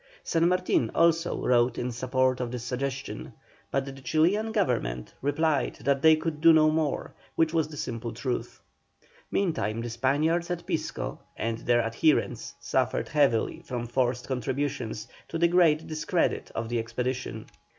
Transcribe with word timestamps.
San 0.23 0.47
Martin 0.47 0.89
also 0.95 1.37
wrote 1.45 1.77
in 1.77 1.91
support 1.91 2.39
of 2.39 2.49
this 2.49 2.63
suggestion, 2.63 3.33
but 3.69 3.85
the 3.85 3.91
Chilian 3.93 4.51
Government 4.51 5.13
replied 5.21 5.75
that 5.81 6.01
they 6.01 6.15
could 6.15 6.41
do 6.41 6.51
no 6.51 6.71
more, 6.71 7.13
which 7.35 7.53
was 7.53 7.67
the 7.67 7.77
simple 7.77 8.11
truth. 8.11 8.61
Meantime 9.29 9.79
the 9.79 9.91
Spaniards 9.91 10.49
at 10.49 10.65
Pisco 10.65 11.19
and 11.37 11.59
their 11.59 11.83
adherents 11.83 12.55
suffered 12.59 13.09
heavily 13.09 13.61
from 13.61 13.85
forced 13.85 14.27
contributions, 14.27 15.07
to 15.27 15.37
the 15.37 15.47
great 15.47 15.85
discredit 15.85 16.49
of 16.55 16.67
the 16.69 16.79
expedition. 16.79 17.45